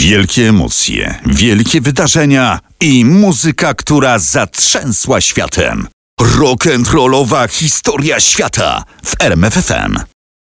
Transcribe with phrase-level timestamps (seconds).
[0.00, 5.88] Wielkie emocje, wielkie wydarzenia i muzyka, która zatrzęsła światem.
[6.20, 9.98] Rock'n'rollowa historia świata w RMFFM.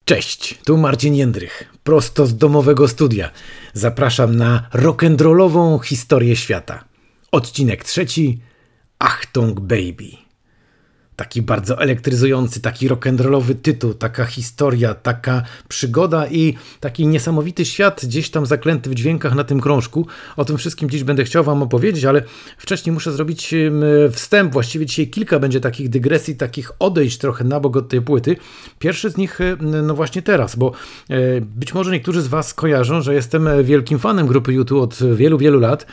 [0.06, 3.30] Cześć, tu Marcin Jędrych, prosto z domowego studia.
[3.74, 6.84] Zapraszam na rock'n'rollową historię świata.
[7.32, 8.42] Odcinek trzeci
[9.00, 10.27] Achtung Baby.
[11.18, 18.30] Taki bardzo elektryzujący, taki rock'n'rollowy tytuł, taka historia, taka przygoda i taki niesamowity świat gdzieś
[18.30, 20.08] tam zaklęty w dźwiękach na tym krążku.
[20.36, 22.24] O tym wszystkim dziś będę chciał Wam opowiedzieć, ale
[22.58, 23.56] wcześniej muszę zrobić
[24.12, 24.54] wstęp.
[24.54, 28.36] Właściwie dzisiaj kilka będzie takich dygresji, takich odejść trochę na bok od tej płyty.
[28.80, 29.40] Pierwszy z nich,
[29.84, 30.72] no właśnie teraz, bo
[31.10, 35.38] e, być może niektórzy z Was kojarzą, że jestem wielkim fanem grupy YouTube od wielu,
[35.38, 35.86] wielu lat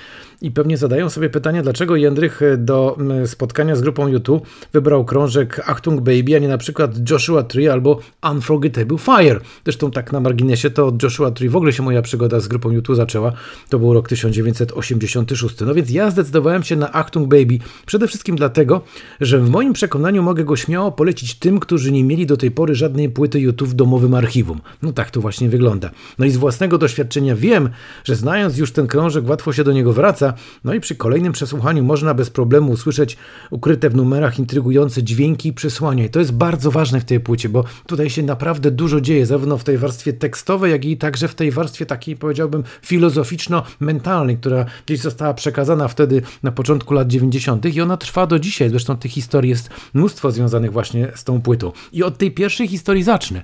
[0.42, 6.00] i pewnie zadają sobie pytanie, dlaczego Jędrych do spotkania z grupą YouTube wybrał krążek Achtung
[6.00, 8.00] Baby, a nie na przykład Joshua Tree albo
[8.30, 9.40] Unforgettable Fire.
[9.64, 12.70] Zresztą tak na marginesie to od Joshua Tree w ogóle się moja przygoda z grupą
[12.70, 13.32] YouTube zaczęła.
[13.68, 15.56] To był rok 1986.
[15.66, 18.80] No więc ja zdecydowałem się na Achtung Baby przede wszystkim dlatego,
[19.20, 22.74] że w moim przekonaniu mogę go śmiało polecić tym, którzy nie mieli do tej pory
[22.74, 24.60] żadnej płyty YouTube w domowym archiwum.
[24.82, 25.90] No tak to właśnie wygląda.
[26.18, 27.68] No i z własnego doświadczenia wiem,
[28.04, 30.34] że znając już ten krążek łatwo się do niego wraca,
[30.64, 33.16] no i przy kolejnym przesłuchaniu można bez problemu usłyszeć
[33.50, 36.04] ukryte w numerach intrygujące dźwięki i przesłania.
[36.04, 39.58] I to jest bardzo ważne w tej płycie, bo tutaj się naprawdę dużo dzieje, zarówno
[39.58, 45.00] w tej warstwie tekstowej, jak i także w tej warstwie takiej, powiedziałbym, filozoficzno-mentalnej, która gdzieś
[45.00, 47.76] została przekazana wtedy na początku lat 90.
[47.76, 48.70] i ona trwa do dzisiaj.
[48.70, 51.72] Zresztą tych historii jest mnóstwo związanych właśnie z tą płytą.
[51.92, 53.42] I od tej pierwszej historii zacznę.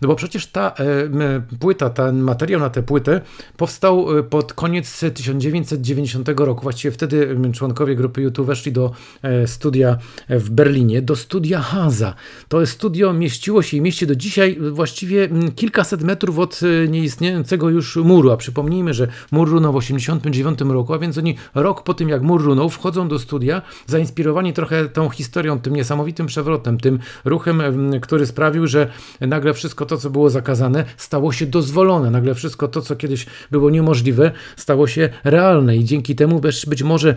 [0.00, 0.74] No bo przecież ta
[1.20, 3.20] e, płyta, ten materiał na tę płytę
[3.56, 6.62] powstał e, pod koniec 1990 roku.
[6.62, 12.14] Właściwie wtedy członkowie grupy YouTube weszli do e, studia w Berlinie, do studia Hansa.
[12.48, 18.30] To studio mieściło się i mieści do dzisiaj właściwie kilkaset metrów od nieistniejącego już muru.
[18.30, 22.22] A przypomnijmy, że mur runął w 1989 roku, a więc oni rok po tym jak
[22.22, 27.62] mur runął wchodzą do studia zainspirowani trochę tą historią, tym niesamowitym przewrotem, tym ruchem,
[28.00, 28.88] który sprawił, że
[29.20, 32.10] nagle wszystko to, co było zakazane, stało się dozwolone.
[32.10, 36.82] Nagle wszystko to, co kiedyś było niemożliwe, stało się realne i dzięki temu też być
[36.82, 37.14] może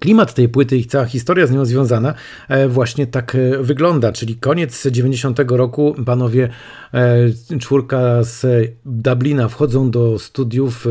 [0.00, 2.14] Klimat tej płyty i cała historia z nią związana
[2.48, 6.48] e, właśnie tak e, wygląda, czyli koniec 90 roku panowie
[6.94, 8.46] e, czwórka z
[8.84, 10.86] Dublina wchodzą do studiów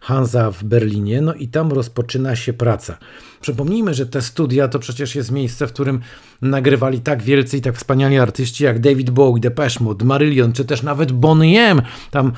[0.00, 2.98] Hansa w Berlinie, no i tam rozpoczyna się praca.
[3.40, 6.00] Przypomnijmy, że te studia to przecież jest miejsce, w którym
[6.42, 10.82] nagrywali tak wielcy i tak wspaniali artyści jak David Bowie, Depeche Mode, Marillion, czy też
[10.82, 11.82] nawet Bonnie M.
[12.10, 12.32] Tam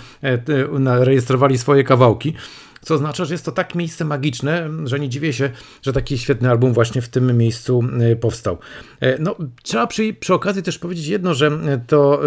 [0.84, 2.34] rejestrowali swoje kawałki
[2.86, 5.50] co oznacza, że jest to tak miejsce magiczne, że nie dziwię się,
[5.82, 8.58] że taki świetny album właśnie w tym miejscu y, powstał.
[9.00, 11.50] E, no, trzeba przy, przy okazji też powiedzieć jedno, że
[11.86, 12.20] to,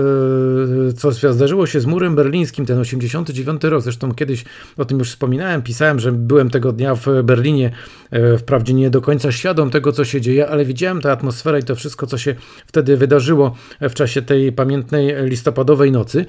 [0.89, 4.45] y, co zdarzyło się z murem berlińskim, ten 89 rok, zresztą kiedyś
[4.77, 7.71] o tym już wspominałem, pisałem, że byłem tego dnia w Berlinie,
[8.11, 11.63] e, wprawdzie nie do końca świadom tego, co się dzieje, ale widziałem tę atmosferę i
[11.63, 16.25] to wszystko, co się wtedy wydarzyło w czasie tej pamiętnej listopadowej nocy.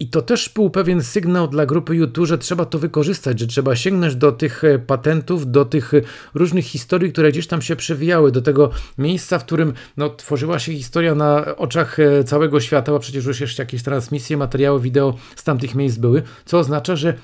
[0.00, 3.76] I to też był pewien sygnał dla grupy YouTube, że trzeba to wykorzystać, że trzeba
[3.76, 6.00] sięgnąć do tych e, patentów, do tych e,
[6.34, 10.72] różnych historii, które gdzieś tam się przewijały, do tego miejsca, w którym no, tworzyła się
[10.72, 15.44] historia na oczach e, całego świata, bo przecież już jeszcze jakieś transmisje, materiały wideo z
[15.44, 17.14] tamtych miejsc były, co oznacza, że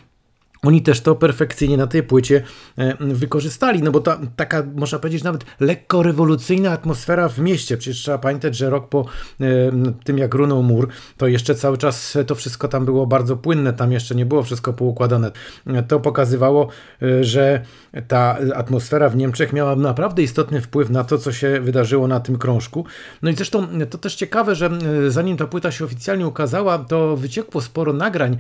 [0.62, 2.42] oni też to perfekcyjnie na tej płycie
[2.78, 7.76] e, wykorzystali, no bo ta taka, można powiedzieć, nawet lekko rewolucyjna atmosfera w mieście.
[7.76, 9.04] Przecież trzeba pamiętać, że rok po
[9.40, 9.44] e,
[10.04, 13.92] tym, jak runął mur, to jeszcze cały czas to wszystko tam było bardzo płynne, tam
[13.92, 15.30] jeszcze nie było wszystko poukładane.
[15.88, 16.68] To pokazywało,
[17.02, 17.62] e, że
[18.08, 22.38] ta atmosfera w Niemczech miała naprawdę istotny wpływ na to, co się wydarzyło na tym
[22.38, 22.84] krążku.
[23.22, 24.70] No i zresztą to też ciekawe, że
[25.08, 28.36] zanim ta płyta się oficjalnie ukazała, to wyciekło sporo nagrań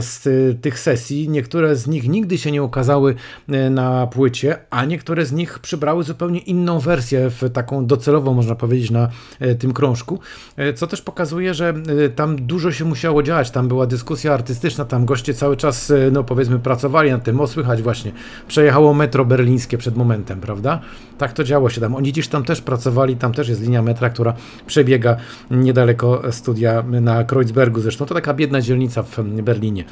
[0.00, 0.22] z
[0.62, 1.28] tych sesji.
[1.28, 3.14] Niektóre niektóre z nich nigdy się nie ukazały
[3.48, 8.54] e, na płycie, a niektóre z nich przybrały zupełnie inną wersję, w taką docelową, można
[8.54, 9.08] powiedzieć, na
[9.40, 10.18] e, tym krążku,
[10.56, 11.74] e, co też pokazuje, że
[12.16, 16.58] tam dużo się musiało działać, tam była dyskusja artystyczna, tam goście cały czas, no powiedzmy,
[16.58, 18.12] pracowali nad tym, o słychać właśnie,
[18.48, 20.80] przejechało metro berlińskie przed momentem, prawda?
[21.18, 21.94] Tak to działo się tam.
[21.94, 24.34] Oni gdzieś tam też pracowali, tam też jest linia metra, która
[24.66, 25.16] przebiega
[25.50, 29.84] niedaleko studia na Kreuzbergu, zresztą to taka biedna dzielnica w Berlinie.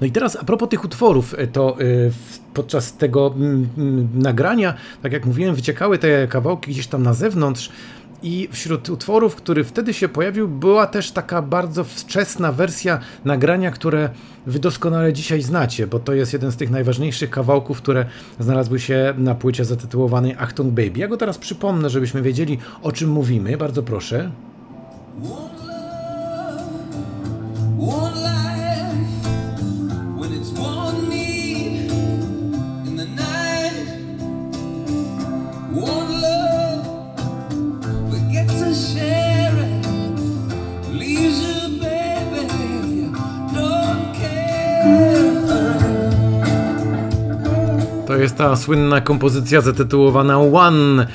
[0.00, 1.84] No i teraz a propos tych utworów, e, to e,
[2.54, 3.34] podczas tego
[4.14, 7.70] nagrania, tak jak mówiłem, wyciekały te kawałki gdzieś tam na zewnątrz.
[8.22, 14.10] I wśród utworów, który wtedy się pojawił, była też taka bardzo wczesna wersja nagrania, które
[14.46, 18.06] wy doskonale dzisiaj znacie, bo to jest jeden z tych najważniejszych kawałków, które
[18.38, 20.98] znalazły się na płycie zatytułowanej Achtung Baby.
[20.98, 23.56] Ja go teraz przypomnę, żebyśmy wiedzieli o czym mówimy.
[23.56, 24.30] Bardzo proszę.
[25.22, 26.62] One love,
[27.78, 28.13] one
[48.14, 51.06] To jest ta słynna kompozycja zatytułowana One.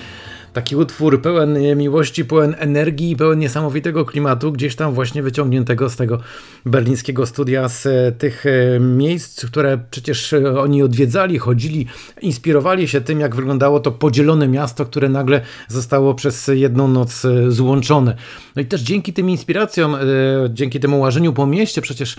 [0.53, 6.19] Taki utwór pełen miłości, pełen energii, pełen niesamowitego klimatu, gdzieś tam właśnie wyciągniętego z tego
[6.65, 7.87] berlińskiego studia, z
[8.17, 11.85] tych e, miejsc, które przecież e, oni odwiedzali, chodzili,
[12.21, 17.51] inspirowali się tym, jak wyglądało to podzielone miasto, które nagle zostało przez jedną noc e,
[17.51, 18.15] złączone.
[18.55, 19.95] No i też dzięki tym inspiracjom,
[20.49, 22.15] dzięki temu łażeniu po mieście, przecież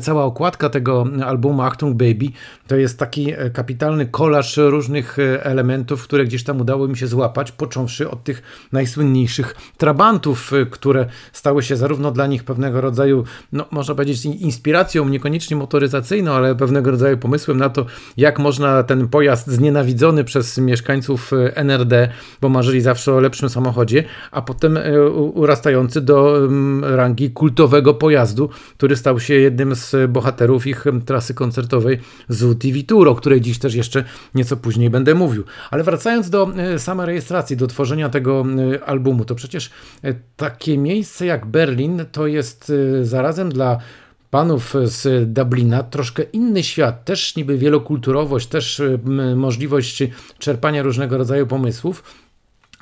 [0.00, 2.26] cała okładka tego albumu Achtung Baby
[2.66, 8.10] to jest taki kapitalny kolaż różnych elementów, które gdzieś tam udało mi się złapać, począwszy
[8.10, 8.42] od tych
[8.72, 15.08] najsłynniejszych trabantów, y, które stały się zarówno dla nich pewnego rodzaju, no można powiedzieć, inspiracją,
[15.08, 17.86] niekoniecznie motoryzacyjną, ale pewnego rodzaju pomysłem na to,
[18.16, 22.08] jak można ten pojazd znienawidzony przez mieszkańców y, NRD,
[22.40, 28.50] bo marzyli zawsze o lepszym samochodzie, a potem y, urastający do mm, rangi kultowego pojazdu,
[28.76, 31.98] który stał się jednym z bohaterów ich trasy koncertowej
[32.28, 34.04] z TV Tour, o której dziś też jeszcze
[34.34, 35.44] nieco później będę mówił.
[35.70, 36.48] Ale wracając do
[36.78, 38.44] samej rejestracji, do tworzenia tego
[38.86, 39.24] albumu.
[39.24, 39.70] To przecież
[40.04, 43.78] y, takie miejsce jak Berlin to jest y, zarazem dla
[44.30, 48.82] panów z Dublina troszkę inny świat, też niby wielokulturowość, też
[49.36, 50.02] możliwość
[50.38, 52.02] czerpania różnego rodzaju pomysłów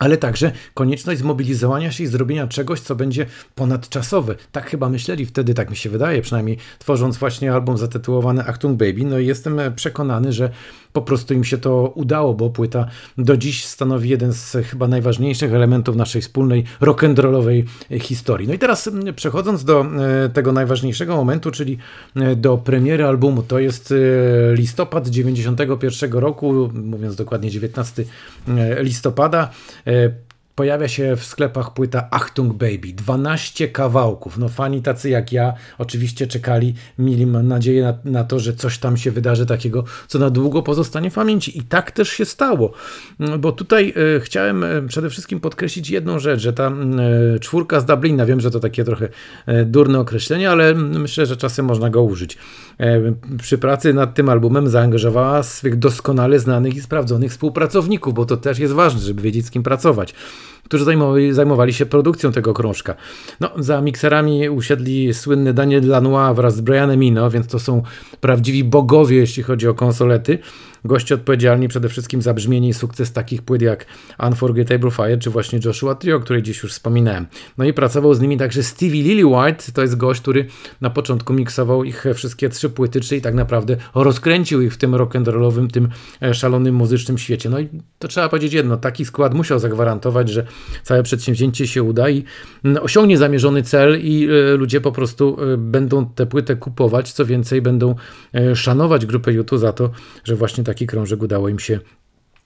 [0.01, 4.35] ale także konieczność zmobilizowania się i zrobienia czegoś, co będzie ponadczasowe.
[4.53, 9.05] Tak chyba myśleli wtedy, tak mi się wydaje, przynajmniej tworząc właśnie album zatytułowany Achtung Baby.
[9.05, 10.51] No i jestem przekonany, że
[10.93, 12.87] po prostu im się to udało, bo płyta
[13.19, 17.65] do dziś stanowi jeden z chyba najważniejszych elementów naszej wspólnej rock'n'rollowej
[18.01, 18.49] historii.
[18.49, 19.87] No i teraz przechodząc do
[20.25, 21.79] e, tego najważniejszego momentu, czyli
[22.17, 23.97] e, do premiery albumu, to jest e,
[24.55, 28.05] listopad 91 roku, mówiąc dokładnie 19
[28.81, 29.51] listopada
[30.61, 32.93] pojawia się w sklepach płyta Achtung Baby.
[32.95, 34.39] 12 kawałków.
[34.39, 38.97] No fani tacy jak ja oczywiście czekali, mieli nadzieję na, na, to, że coś tam
[38.97, 41.59] się wydarzy takiego, co na długo pozostanie w pamięci.
[41.59, 42.73] I tak też się stało.
[43.21, 47.81] Mm, bo tutaj e, chciałem e, przede wszystkim podkreślić jedną rzecz, że ta e, czwórka
[47.81, 49.09] z Dublina, wiem, że to takie trochę
[49.47, 52.39] e, durne określenie, ale myślę, że czasem można go użyć.
[53.43, 58.59] Przy pracy nad tym albumem zaangażowała swych doskonale znanych i sprawdzonych współpracowników, bo to też
[58.59, 60.15] jest ważne, żeby wiedzieć z kim pracować
[60.65, 62.95] którzy zajmowali, zajmowali się produkcją tego krążka.
[63.41, 67.83] No, za mikserami usiedli słynny Daniel Lanois wraz z Brianem Eno, więc to są
[68.21, 70.39] prawdziwi bogowie, jeśli chodzi o konsolety.
[70.85, 73.87] Goście odpowiedzialni przede wszystkim za brzmienie i sukces takich płyt jak
[74.27, 77.27] Unforgettable Fire czy właśnie Joshua Trio, o której dziś już wspominałem.
[77.59, 80.47] No i pracował z nimi także Stevie Lillywhite, to jest gość, który
[80.81, 85.71] na początku miksował ich wszystkie trzy płyty, czyli tak naprawdę rozkręcił ich w tym rock'n'rollowym,
[85.71, 85.89] tym
[86.23, 87.51] e, szalonym muzycznym świecie.
[87.51, 87.69] No i
[87.99, 90.47] to trzeba powiedzieć jedno, taki skład musiał zagwarantować, że
[90.83, 92.25] całe przedsięwzięcie się uda i
[92.65, 97.27] mm, osiągnie zamierzony cel i e, ludzie po prostu e, będą tę płytę kupować, co
[97.27, 97.95] więcej będą
[98.55, 99.91] szanować grupę YouTube za to,
[100.25, 101.81] że właśnie taki krążek udało im się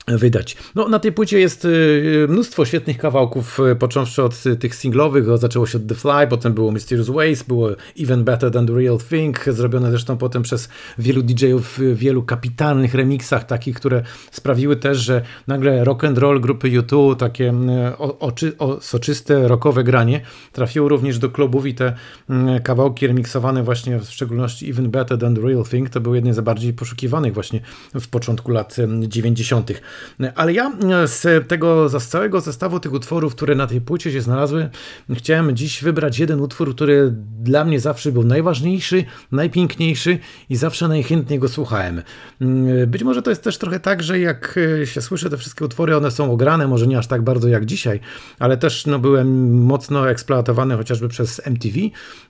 [0.07, 0.57] wydać.
[0.75, 5.67] No, na tej płycie jest y, mnóstwo świetnych kawałków, y, począwszy od tych singlowych, zaczęło
[5.67, 7.71] się od The Fly, potem było Mysterious Ways, było
[8.01, 10.69] Even Better Than The Real Thing, zrobione zresztą potem przez
[10.99, 16.41] wielu DJ-ów w wielu kapitalnych remixach, takich, które sprawiły też, że nagle rock and roll
[16.41, 20.21] grupy U2, takie y, oczy, o, soczyste, rockowe granie,
[20.53, 21.95] trafiło również do klubów i te
[22.65, 26.41] kawałki remiksowane właśnie, w szczególności Even Better Than The Real Thing, to były jedne z
[26.41, 27.61] bardziej poszukiwanych właśnie
[27.95, 28.77] w początku lat
[29.09, 29.73] 90.
[30.35, 30.73] Ale ja
[31.03, 34.69] e, z tego, z całego zestawu tych utworów, które na tej płycie się znalazły,
[35.15, 41.39] chciałem dziś wybrać jeden utwór, który dla mnie zawsze był najważniejszy, najpiękniejszy i zawsze najchętniej
[41.39, 42.03] go słuchałem.
[42.41, 45.65] Mm, być może to jest też trochę tak, że jak e, się słyszy te wszystkie
[45.65, 48.01] utwory, one są ograne, może nie aż tak bardzo jak dzisiaj,
[48.39, 51.79] ale też no, byłem mocno eksploatowany chociażby przez MTV,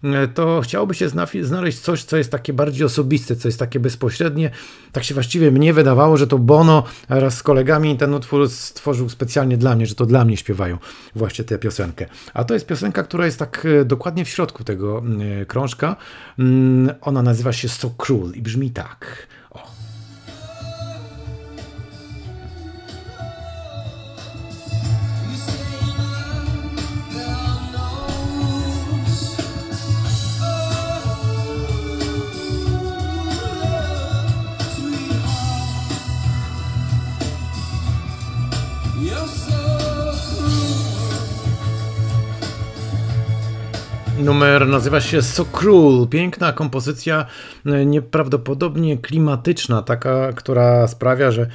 [0.04, 1.09] e, to chciałoby się
[1.42, 4.50] znaleźć coś, co jest takie bardziej osobiste, co jest takie bezpośrednie.
[4.92, 9.56] Tak się właściwie mnie wydawało, że to Bono raz z kolegami ten utwór stworzył specjalnie
[9.56, 10.78] dla mnie, że to dla mnie śpiewają
[11.14, 12.06] właśnie tę piosenkę.
[12.34, 15.02] A to jest piosenka, która jest tak e, dokładnie w środku tego
[15.42, 15.96] e, krążka.
[16.38, 19.26] Mm, ona nazywa się So Cruel i brzmi tak.
[44.25, 46.09] Numer nazywa się So Cruel.
[46.09, 47.26] Piękna kompozycja,
[47.66, 51.47] e, nieprawdopodobnie klimatyczna, taka, która sprawia, że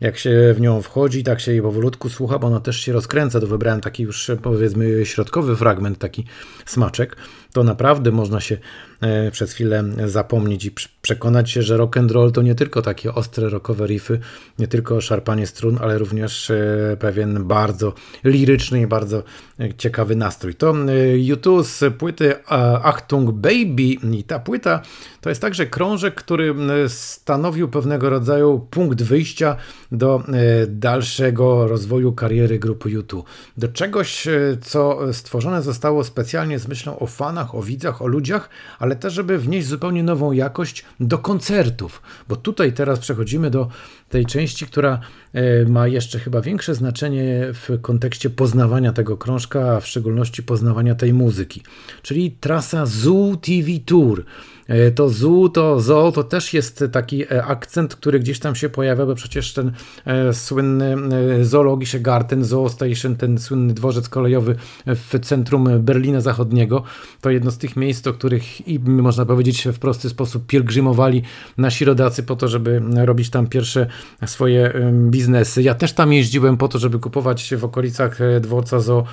[0.00, 3.40] jak się w nią wchodzi, tak się jej powolutku słucha, bo ona też się rozkręca,
[3.40, 6.24] to wybrałem taki już powiedzmy środkowy fragment, taki
[6.66, 7.16] smaczek.
[7.52, 8.58] To naprawdę można się
[9.00, 10.70] e, przez chwilę zapomnieć i
[11.02, 14.18] przekonać się, że rock and roll to nie tylko takie ostre rockowe riffy,
[14.58, 17.92] nie tylko szarpanie strun, ale również e, pewien bardzo
[18.24, 19.22] liryczny i bardzo
[19.60, 20.54] e, ciekawy nastrój.
[20.54, 20.74] To
[21.14, 22.34] YouTube z płyty
[22.82, 24.82] Achtung Baby i ta płyta
[25.20, 26.54] to jest także krążek, który
[26.88, 29.56] stanowił pewnego rodzaju punkt wyjścia
[29.92, 30.22] do
[30.68, 33.26] dalszego rozwoju kariery grupy YouTube.
[33.56, 34.28] Do czegoś,
[34.62, 39.38] co stworzone zostało specjalnie z myślą o fanach, o widzach, o ludziach, ale też, żeby
[39.38, 42.02] wnieść zupełnie nową jakość do koncertów.
[42.28, 43.68] Bo tutaj teraz przechodzimy do
[44.08, 45.00] tej części, która
[45.32, 50.94] e, ma jeszcze chyba większe znaczenie w kontekście poznawania tego krążka, a w szczególności poznawania
[50.94, 51.62] tej muzyki.
[52.02, 54.24] Czyli trasa Zoo TV Tour.
[54.68, 58.68] E, to zoo, to zoo, to też jest taki e, akcent, który gdzieś tam się
[58.68, 59.72] pojawia, bo przecież ten
[60.06, 60.96] e, słynny
[61.44, 66.82] zoologische Garten, Zoo Station, ten słynny dworzec kolejowy w centrum Berlina Zachodniego,
[67.20, 71.22] to jedno z tych miejsc, do których i można powiedzieć w prosty sposób pielgrzymowali
[71.58, 73.86] nasi rodacy po to, żeby robić tam pierwsze
[74.26, 75.62] swoje biznesy.
[75.62, 79.04] Ja też tam jeździłem po to, żeby kupować w okolicach dworca zoo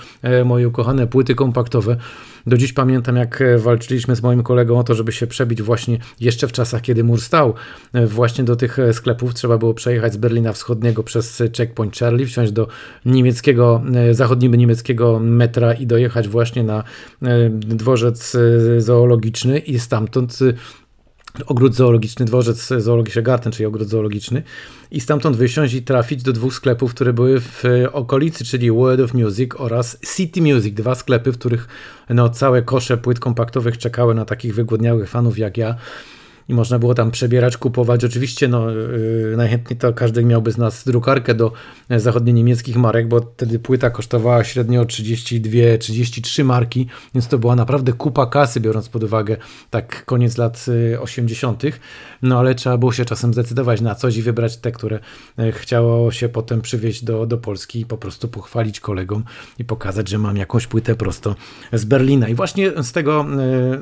[0.45, 1.97] moje ukochane płyty kompaktowe.
[2.49, 5.97] Do dziś pamiętam, jak e, walczyliśmy z moim kolegą o to, żeby się przebić właśnie
[6.19, 7.53] jeszcze w czasach, kiedy mur stał.
[7.93, 12.25] E, właśnie do tych e, sklepów trzeba było przejechać z Berlina Wschodniego przez checkpoint Charlie,
[12.25, 12.67] wsiąść do
[13.05, 16.83] niemieckiego, zachodniego niemieckiego metra i dojechać właśnie na
[17.51, 18.37] dworzec
[18.77, 20.39] zoologiczny i stamtąd
[21.45, 24.43] ogród zoologiczny, dworzec zoologiczny Garten, czyli ogród zoologiczny.
[24.91, 29.13] I stamtąd wysiąść i trafić do dwóch sklepów, które były w okolicy, czyli World of
[29.13, 31.67] Music oraz City Music, dwa sklepy, w których
[32.09, 35.75] no, całe kosze płyt kompaktowych czekały na takich wygłodniałych fanów jak ja
[36.49, 38.05] i można było tam przebierać, kupować.
[38.05, 41.51] Oczywiście no, yy, najchętniej to każdy miałby z nas drukarkę do
[41.89, 48.59] zachodnio-niemieckich marek, bo wtedy płyta kosztowała średnio 32-33 marki, więc to była naprawdę kupa kasy,
[48.59, 49.37] biorąc pod uwagę
[49.69, 50.65] tak koniec lat
[50.99, 51.65] 80.
[51.65, 51.73] Y,
[52.21, 54.99] no ale trzeba było się czasem zdecydować na coś i wybrać te, które
[55.39, 59.23] y, chciało się potem przywieźć do, do Polski i po prostu pochwalić kolegom
[59.59, 61.35] i pokazać, że mam jakąś płytę prosto
[61.73, 62.27] z Berlina.
[62.27, 63.25] I właśnie z tego,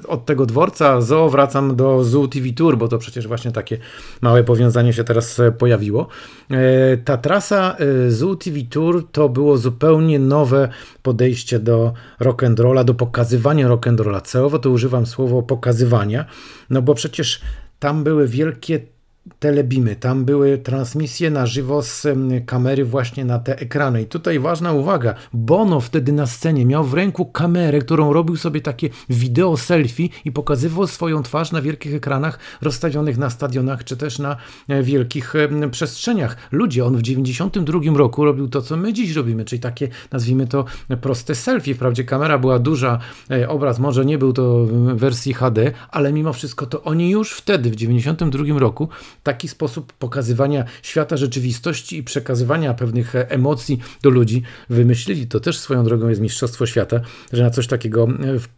[0.03, 3.77] y, od tego dworca Zoo wracam do Zoo TV Tour, bo to przecież właśnie takie
[4.21, 6.07] małe powiązanie się teraz e, pojawiło.
[6.51, 10.69] E, ta trasa e, Zoo TV Tour to było zupełnie nowe
[11.01, 14.21] podejście do rock and rolla, do pokazywania rock and rolla.
[14.21, 16.25] Celowo to używam słowo pokazywania,
[16.69, 17.41] no bo przecież
[17.79, 18.96] tam były wielkie
[19.39, 22.07] telebimy, tam były transmisje na żywo z
[22.46, 24.01] kamery właśnie na te ekrany.
[24.01, 28.62] I tutaj ważna uwaga, Bono wtedy na scenie miał w ręku kamerę, którą robił sobie
[28.62, 34.19] takie wideo selfie i pokazywał swoją twarz na wielkich ekranach rozstawionych na stadionach czy też
[34.19, 35.34] na e, wielkich
[35.72, 36.38] przestrzeniach.
[36.51, 40.65] Ludzie, on w 92 roku robił to, co my dziś robimy, czyli takie, nazwijmy to,
[41.01, 41.75] proste selfie.
[41.75, 43.00] Wprawdzie kamera była duża,
[43.31, 47.31] e, obraz może nie był to w wersji HD, ale mimo wszystko to oni już
[47.31, 48.89] wtedy, w 92 roku,
[49.24, 55.27] taki sposób pokazywania świata rzeczywistości i przekazywania pewnych emocji do ludzi wymyślili.
[55.27, 57.00] To też swoją drogą jest Mistrzostwo Świata,
[57.33, 58.07] że na coś takiego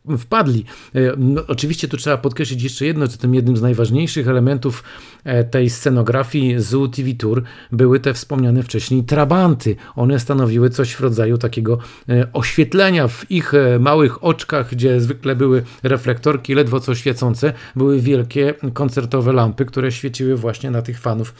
[0.10, 0.66] e, wpadli.
[0.96, 4.84] E, no, oczywiście tu trzeba podkreślić jeszcze jedno, że tym jednym z najważniejszych elementów
[5.24, 9.76] e, tej scenografii Zoo TV Tour były te wspomniane wcześniej trabanty.
[9.96, 11.78] One stanowiły coś w rodzaju takiego
[12.34, 19.34] oświetlenia w ich małych oczkach, gdzie zwykle były reflektorki ledwo co świecące, były wielkie koncertowe
[19.34, 21.34] lampy, które świeciły właśnie właśnie na tych fanów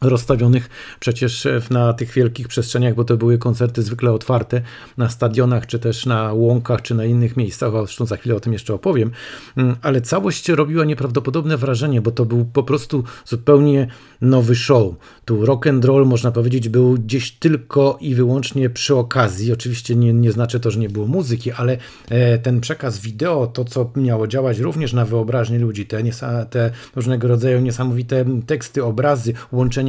[0.00, 0.68] rozstawionych
[1.00, 4.62] przecież na tych wielkich przestrzeniach, bo to były koncerty zwykle otwarte
[4.96, 8.52] na stadionach, czy też na łąkach, czy na innych miejscach, zresztą za chwilę o tym
[8.52, 9.10] jeszcze opowiem,
[9.56, 13.88] mm, ale całość robiła nieprawdopodobne wrażenie, bo to był po prostu zupełnie
[14.20, 14.94] nowy show.
[15.24, 19.52] Tu rock and roll, można powiedzieć, był gdzieś tylko i wyłącznie przy okazji.
[19.52, 23.64] Oczywiście nie, nie znaczy to, że nie było muzyki, ale e, ten przekaz wideo, to
[23.64, 26.02] co miało działać również na wyobraźnię ludzi, te,
[26.50, 29.34] te różnego rodzaju niesamowite teksty, obrazy,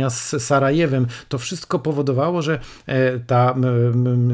[0.10, 3.56] z Sarajewem, to wszystko powodowało, że e, ta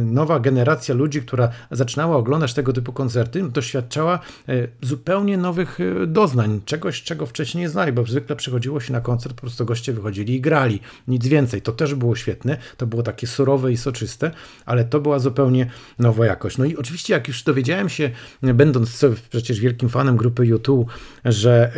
[0.05, 7.03] nowa generacja ludzi, która zaczynała oglądać tego typu koncerty, doświadczała e, zupełnie nowych doznań, czegoś,
[7.03, 10.41] czego wcześniej nie znali, bo zwykle przychodziło się na koncert, po prostu goście wychodzili i
[10.41, 11.61] grali nic więcej.
[11.61, 14.31] To też było świetne, to było takie surowe i soczyste,
[14.65, 15.67] ale to była zupełnie
[15.99, 16.57] nowa jakość.
[16.57, 18.09] No i oczywiście, jak już dowiedziałem się,
[18.41, 20.91] będąc przecież wielkim fanem grupy YouTube,
[21.25, 21.71] że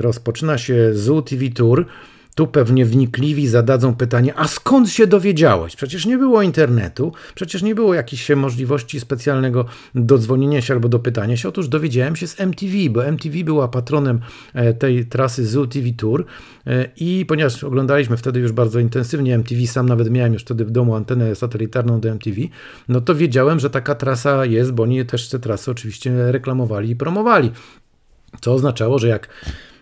[0.00, 1.86] rozpoczyna się Zoo TV Tour,
[2.34, 5.76] Tu pewnie wnikliwi zadadzą pytanie, a skąd się dowiedziałeś?
[5.76, 9.64] Przecież nie było internetu, przecież nie było jakiejś możliwości specjalnego
[9.94, 11.48] dodzwonienia się albo dopytania się.
[11.48, 14.20] Otóż dowiedziałem się z MTV, bo MTV była patronem
[14.54, 16.26] e, tej trasy Zoo TV Tour
[16.66, 20.70] e, i ponieważ oglądaliśmy wtedy już bardzo intensywnie MTV, sam nawet miałem już wtedy w
[20.70, 22.40] domu antenę satelitarną do MTV,
[22.88, 26.96] no to wiedziałem, że taka trasa jest, bo oni też te trasy oczywiście reklamowali i
[26.96, 27.50] promowali.
[28.40, 29.28] Co oznaczało, że jak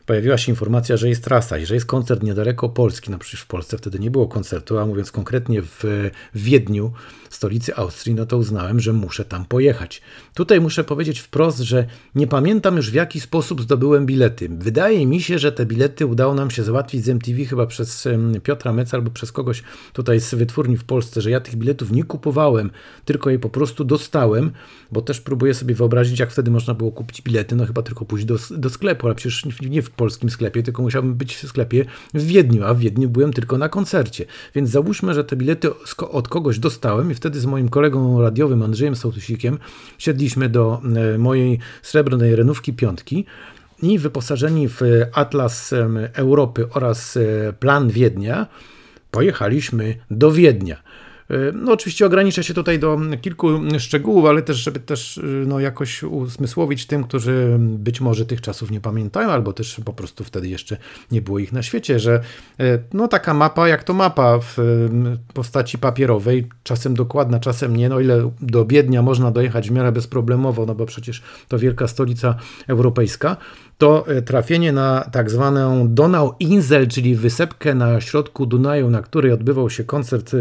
[0.06, 3.46] pojawiła się informacja, że jest trasa i że jest koncert niedaleko Polski, no przecież w
[3.46, 6.92] Polsce wtedy nie było koncertu, a mówiąc konkretnie w Wiedniu,
[7.34, 10.02] stolicy Austrii, no to uznałem, że muszę tam pojechać.
[10.34, 14.48] Tutaj muszę powiedzieć wprost, że nie pamiętam już w jaki sposób zdobyłem bilety.
[14.48, 18.08] Wydaje mi się, że te bilety udało nam się załatwić z MTV chyba przez
[18.42, 19.62] Piotra Meca albo przez kogoś
[19.92, 22.70] tutaj z wytwórni w Polsce, że ja tych biletów nie kupowałem,
[23.04, 24.50] tylko je po prostu dostałem,
[24.92, 28.24] bo też próbuję sobie wyobrazić, jak wtedy można było kupić bilety, no chyba tylko pójść
[28.24, 31.84] do, do sklepu, ale przecież nie w polskim sklepie, tylko musiałbym być w sklepie
[32.14, 34.24] w Wiedniu, a w Wiedniu byłem tylko na koncercie.
[34.54, 35.68] Więc załóżmy, że te bilety
[36.10, 39.58] od kogoś dostałem i wtedy z moim kolegą radiowym Andrzejem Sołtusikiem
[39.98, 40.82] siedliśmy do
[41.14, 43.26] e, mojej srebrnej renówki piątki
[43.82, 44.80] i wyposażeni w
[45.12, 45.74] Atlas
[46.12, 48.46] Europy oraz e, Plan Wiednia
[49.10, 50.82] pojechaliśmy do Wiednia.
[51.32, 53.48] E, no oczywiście ograniczę się tutaj do kilku
[53.78, 58.70] szczegółów, ale też, żeby też e, no, jakoś uzmysłowić tym, którzy być może tych czasów
[58.70, 60.76] nie pamiętają, albo też po prostu wtedy jeszcze
[61.10, 62.20] nie było ich na świecie, że
[62.60, 64.56] e, no taka mapa jak to mapa w
[65.34, 70.66] postaci papierowej, czasem dokładna, czasem nie, no ile do Biednia można dojechać w miarę bezproblemowo,
[70.66, 72.34] no bo przecież to wielka stolica
[72.68, 73.36] europejska,
[73.82, 79.70] to e, trafienie na tak zwaną Donau-Insel, czyli wysepkę na środku Dunaju, na której odbywał
[79.70, 80.32] się koncert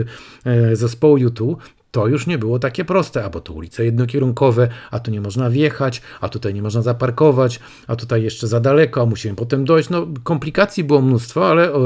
[0.46, 1.56] e, zespołu U2,
[1.92, 5.50] to już nie było takie proste, a bo to ulice jednokierunkowe, a tu nie można
[5.50, 9.90] wjechać, a tutaj nie można zaparkować, a tutaj jeszcze za daleko, a musimy potem dojść.
[9.90, 11.78] No, komplikacji było mnóstwo, ale e,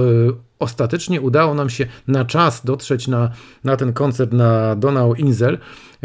[0.60, 3.32] ostatecznie udało nam się na czas dotrzeć na,
[3.64, 5.58] na ten koncert na Donau Insel.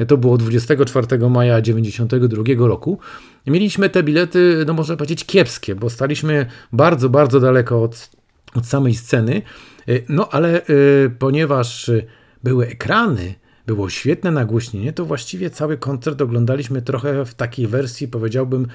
[0.08, 2.98] To było 24 maja 1992 roku.
[3.46, 8.10] Mieliśmy te bilety, no można powiedzieć, kiepskie, bo staliśmy bardzo, bardzo daleko od,
[8.54, 9.42] od samej sceny.
[10.08, 11.90] No ale y, ponieważ
[12.42, 13.34] były ekrany,
[13.74, 18.66] było świetne nagłośnienie, to właściwie cały koncert oglądaliśmy trochę w takiej wersji, powiedziałbym,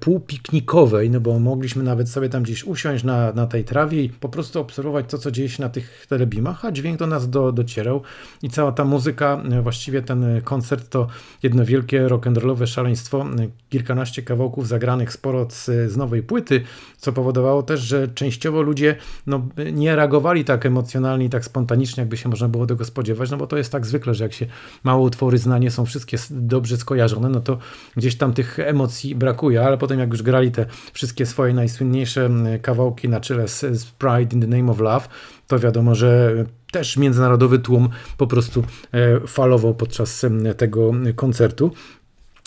[0.00, 4.28] półpiknikowej, no bo mogliśmy nawet sobie tam gdzieś usiąść na, na tej trawie i po
[4.28, 8.02] prostu obserwować to, co dzieje się na tych telebimach, a dźwięk do nas do, docierał.
[8.42, 11.06] I cała ta muzyka, właściwie ten koncert to
[11.42, 13.26] jedno wielkie rock'n'rollowe szaleństwo,
[13.70, 16.62] kilkanaście kawałków zagranych sporo z, z nowej płyty,
[16.98, 22.16] co powodowało też, że częściowo ludzie no, nie reagowali tak emocjonalnie i tak spontanicznie, jakby
[22.16, 24.43] się można było tego spodziewać, no bo to jest tak zwykle, że jak się
[24.84, 27.58] małe utwory zna, nie są wszystkie dobrze skojarzone, no to
[27.96, 32.30] gdzieś tam tych emocji brakuje, ale potem jak już grali te wszystkie swoje najsłynniejsze
[32.62, 35.08] kawałki na czele z, z Pride in the Name of Love,
[35.46, 36.34] to wiadomo, że
[36.72, 40.26] też międzynarodowy tłum po prostu e, falował podczas
[40.56, 41.72] tego koncertu.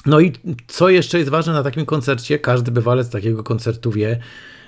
[0.05, 0.33] No i
[0.67, 2.39] co jeszcze jest ważne na takim koncercie?
[2.39, 4.19] Każdy bywalec takiego koncertu wie,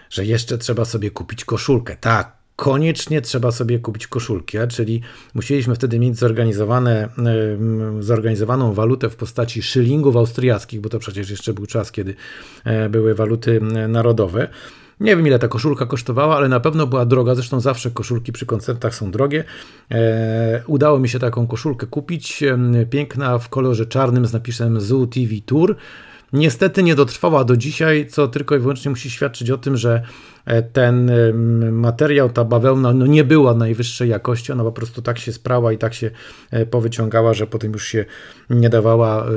[0.10, 1.98] że jeszcze trzeba sobie kupić koszulkę.
[2.02, 5.02] Tak, koniecznie trzeba sobie kupić koszulkę, czyli
[5.34, 7.10] musieliśmy wtedy mieć zorganizowane,
[8.00, 12.16] zorganizowaną walutę w postaci szylingów austriackich, bo to przecież jeszcze był czas, kiedy
[12.64, 14.48] e, były waluty narodowe.
[15.00, 17.36] Nie wiem ile ta koszulka kosztowała, ale na pewno była droga.
[17.36, 19.44] Zresztą zawsze koszulki przy koncertach są drogie.
[19.92, 22.44] E, udało mi się taką koszulkę kupić.
[22.90, 25.76] Piękna w kolorze czarnym z napisem Zoo TV Tour.
[26.34, 30.02] Niestety nie dotrwała do dzisiaj, co tylko i wyłącznie musi świadczyć o tym, że
[30.50, 31.12] E, ten
[31.72, 35.78] materiał, ta bawełna no nie była najwyższej jakości, ona po prostu tak się sprała i
[35.78, 36.12] tak się
[36.52, 38.06] e, powyciągała, że potem już się
[38.50, 39.30] nie dawała e,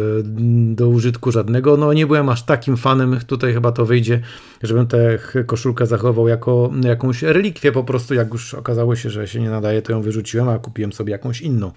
[0.74, 1.76] do użytku żadnego.
[1.76, 4.20] No nie byłem aż takim fanem, tutaj chyba to wyjdzie,
[4.62, 9.40] żebym tę koszulkę zachował jako jakąś relikwię po prostu, jak już okazało się, że się
[9.40, 11.72] nie nadaje, to ją wyrzuciłem, a kupiłem sobie jakąś inną.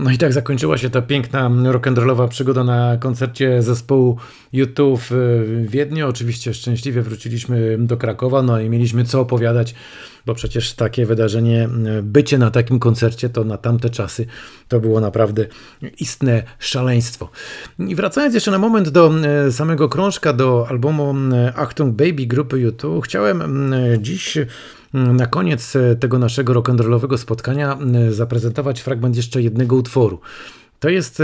[0.00, 4.16] No i tak zakończyła się ta piękna rock'n'rollowa przygoda na koncercie zespołu
[4.52, 6.08] YouTube w Wiedniu.
[6.08, 9.74] Oczywiście szczęśliwie wróciliśmy do Krakowa, no i mieliśmy co opowiadać,
[10.26, 11.68] bo przecież takie wydarzenie,
[12.02, 14.26] bycie na takim koncercie, to na tamte czasy
[14.68, 15.46] to było naprawdę
[16.00, 17.30] istne szaleństwo.
[17.78, 19.12] I wracając jeszcze na moment do
[19.46, 24.38] e, samego krążka, do albumu e, Achtung Baby grupy YouTube, chciałem e, dziś
[24.92, 27.78] na koniec tego naszego rock'n'rollowego spotkania
[28.10, 30.20] zaprezentować fragment jeszcze jednego utworu.
[30.80, 31.22] To jest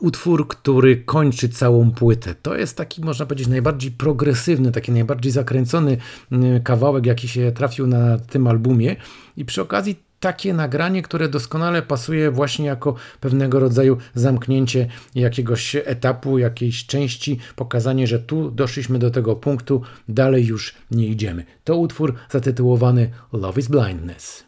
[0.00, 2.34] utwór, który kończy całą płytę.
[2.42, 5.96] To jest taki, można powiedzieć, najbardziej progresywny, taki najbardziej zakręcony
[6.64, 8.96] kawałek, jaki się trafił na tym albumie.
[9.36, 16.38] I przy okazji takie nagranie, które doskonale pasuje właśnie jako pewnego rodzaju zamknięcie jakiegoś etapu,
[16.38, 21.44] jakiejś części, pokazanie, że tu doszliśmy do tego punktu, dalej już nie idziemy.
[21.64, 24.44] To utwór zatytułowany Love is Blindness.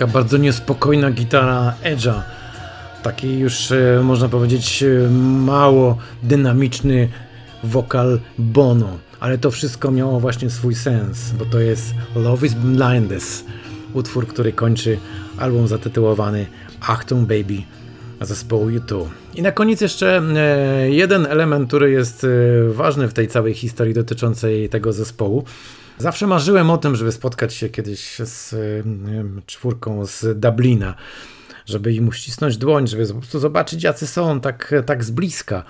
[0.00, 2.22] Taka bardzo niespokojna gitara Edge'a.
[3.02, 5.10] Taki już e, można powiedzieć e,
[5.46, 7.08] mało dynamiczny
[7.64, 8.98] wokal Bono.
[9.20, 13.44] Ale to wszystko miało właśnie swój sens, bo to jest Love is Blindness,
[13.94, 14.98] utwór, który kończy
[15.38, 16.46] album zatytułowany
[16.80, 17.62] Achtung Baby
[18.24, 19.06] zespołu U2.
[19.34, 22.26] I na koniec jeszcze e, jeden element, który jest
[22.68, 25.44] ważny w tej całej historii dotyczącej tego zespołu.
[25.98, 28.54] Zawsze marzyłem o tym, żeby spotkać się kiedyś z
[28.84, 30.94] wiem, czwórką z Dublina,
[31.66, 35.64] żeby im uścisnąć dłoń, żeby po prostu zobaczyć, jacy są tak, tak z bliska.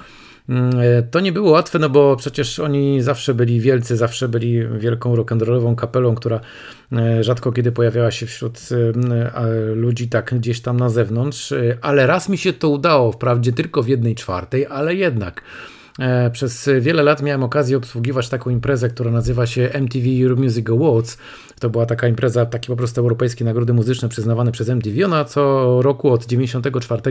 [0.50, 0.72] Mm,
[1.10, 5.74] to nie było łatwe, no bo przecież oni zawsze byli wielcy, zawsze byli wielką rock'n'rollową
[5.74, 6.40] kapelą, która
[6.92, 12.06] e, rzadko kiedy pojawiała się wśród e, ludzi tak gdzieś tam na zewnątrz, e, ale
[12.06, 15.42] raz mi się to udało, wprawdzie tylko w jednej czwartej, ale jednak.
[16.00, 20.70] E, przez wiele lat miałem okazję obsługiwać taką imprezę, która nazywa się MTV Euro Music
[20.70, 21.18] Awards.
[21.60, 25.04] To była taka impreza, takie po prostu europejskie nagrody muzyczne przyznawane przez MTV.
[25.04, 27.02] Ona co roku od 94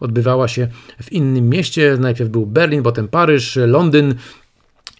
[0.00, 0.68] odbywała się
[1.02, 1.96] w innym mieście.
[2.00, 4.14] Najpierw był Berlin, potem Paryż, Londyn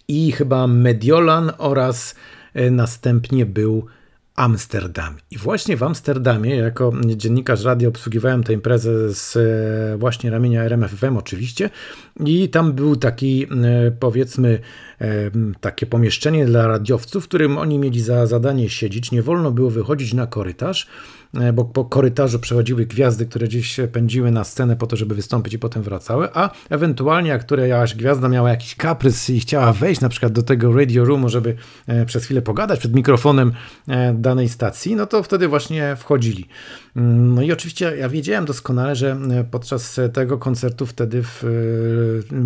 [0.07, 2.15] i chyba Mediolan oraz
[2.53, 3.85] e, następnie był
[4.35, 5.17] Amsterdam.
[5.31, 11.17] I właśnie w Amsterdamie, jako dziennikarz radio, obsługiwałem tę imprezę z e, właśnie ramienia RMFFM
[11.17, 11.69] oczywiście
[12.25, 14.59] i tam był taki e, powiedzmy
[15.01, 19.11] e, takie pomieszczenie dla radiowców, w którym oni mieli za zadanie siedzieć.
[19.11, 20.87] Nie wolno było wychodzić na korytarz,
[21.53, 25.59] bo po korytarzu przechodziły gwiazdy, które gdzieś pędziły na scenę po to, żeby wystąpić i
[25.59, 30.33] potem wracały, a ewentualnie jak któraś gwiazda miała jakiś kaprys i chciała wejść na przykład
[30.33, 31.55] do tego radio roomu, żeby
[31.87, 33.51] e, przez chwilę pogadać przed mikrofonem
[33.87, 36.47] e, danej stacji, no to wtedy właśnie wchodzili.
[36.95, 39.17] Mm, no i oczywiście ja wiedziałem doskonale, że
[39.51, 41.43] podczas tego koncertu wtedy w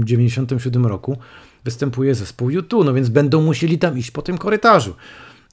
[0.03, 1.17] 97 roku
[1.63, 4.95] występuje zespół YouTube, no więc będą musieli tam iść po tym korytarzu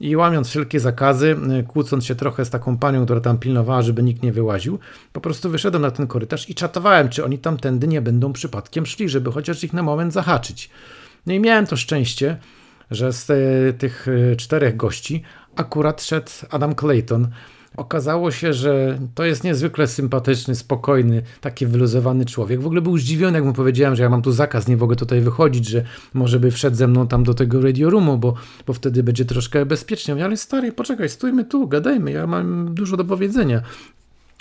[0.03, 4.03] i łamiąc wszelkie zakazy, y, kłócąc się trochę z taką panią, która tam pilnowała, żeby
[4.03, 4.79] nikt nie wyłaził,
[5.13, 9.09] po prostu wyszedłem na ten korytarz i czatowałem, czy oni tamtędy nie będą przypadkiem szli,
[9.09, 10.69] żeby chociaż ich na moment zahaczyć.
[11.25, 12.37] No i miałem to szczęście,
[12.91, 15.23] że z y, tych y, czterech gości
[15.55, 17.27] akurat szedł Adam Clayton,
[17.77, 22.61] Okazało się, że to jest niezwykle sympatyczny, spokojny, taki wyluzowany człowiek.
[22.61, 25.21] W ogóle był zdziwiony, jak mu powiedziałem, że ja mam tu zakaz, nie mogę tutaj
[25.21, 25.83] wychodzić, że
[26.13, 28.33] może by wszedł ze mną tam do tego radio roomu, bo,
[28.67, 30.13] bo wtedy będzie troszkę bezpiecznie.
[30.13, 33.61] Mówię, ale stary, poczekaj, stójmy tu, gadajmy, ja mam dużo do powiedzenia.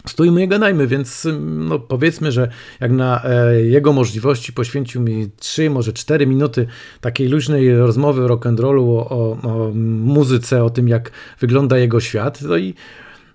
[0.06, 2.48] Stójmy i gadajmy, więc no powiedzmy, że
[2.80, 6.66] jak na e, jego możliwości poświęcił mi 3, może 4 minuty
[7.00, 9.70] takiej luźnej rozmowy rock'n'rollu, o, o, o
[10.04, 12.42] muzyce, o tym jak wygląda jego świat.
[12.42, 12.74] No i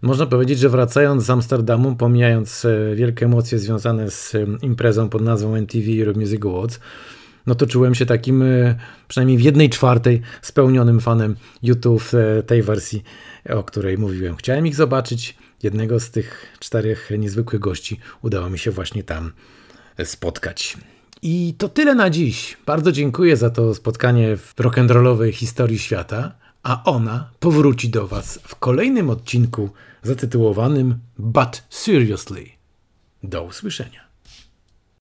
[0.02, 5.22] można powiedzieć, że wracając z Amsterdamu, pomijając e, wielkie emocje związane z e, imprezą pod
[5.22, 6.80] nazwą MTV Europe Music Awards,
[7.48, 8.76] no to czułem się takim e,
[9.08, 12.12] przynajmniej w jednej czwartej spełnionym fanem YouTube
[12.48, 13.04] tej wersji,
[13.50, 14.36] o której mówiłem.
[14.36, 15.38] Chciałem ich zobaczyć.
[15.64, 19.32] Jednego z tych czterech niezwykłych gości udało mi się właśnie tam
[20.04, 20.78] spotkać.
[21.22, 22.58] I to tyle na dziś.
[22.66, 26.32] Bardzo dziękuję za to spotkanie w rock'n'rollowej historii świata
[26.68, 29.70] a ona powróci do Was w kolejnym odcinku
[30.04, 32.46] zatytułowanym But Seriously.
[33.24, 34.07] Do usłyszenia.